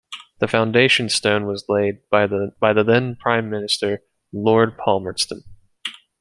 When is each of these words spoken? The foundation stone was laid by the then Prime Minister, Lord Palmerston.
The 0.39 0.47
foundation 0.47 1.09
stone 1.09 1.45
was 1.45 1.65
laid 1.69 1.99
by 2.09 2.25
the 2.25 2.83
then 2.83 3.17
Prime 3.17 3.51
Minister, 3.51 4.01
Lord 4.33 4.75
Palmerston. 4.75 5.43